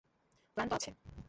[0.57, 0.89] Plan তো আছে!